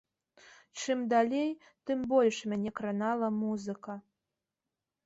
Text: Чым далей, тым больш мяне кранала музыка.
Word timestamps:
Чым 0.83 1.03
далей, 1.13 1.51
тым 1.91 1.99
больш 2.15 2.41
мяне 2.55 2.69
кранала 2.81 3.31
музыка. 3.41 3.93